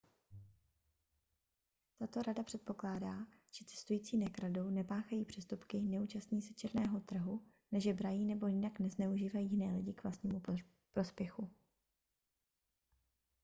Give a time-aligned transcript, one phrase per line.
[1.99, 8.79] tato rada předpokládá že cestující nekradou nepáchají přestupky neúčastní se černého trhu nežebrají nebo jinak
[8.79, 10.41] nezneužívají jiné lidi k vlastnímu
[10.91, 11.49] prospěchu